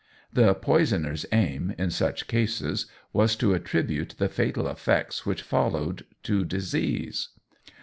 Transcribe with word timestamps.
The 0.33 0.55
poisoner's 0.55 1.27
aim, 1.31 1.75
in 1.77 1.91
such 1.91 2.25
cases, 2.25 2.87
was 3.13 3.35
to 3.35 3.53
attribute 3.53 4.15
the 4.17 4.29
fatal 4.29 4.67
effects 4.67 5.27
which 5.27 5.43
followed 5.43 6.05
to 6.23 6.43
disease. 6.43 7.29